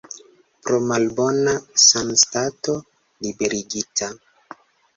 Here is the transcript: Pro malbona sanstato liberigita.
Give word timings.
Pro 0.63 0.79
malbona 0.91 1.53
sanstato 1.85 2.77
liberigita. 3.29 4.13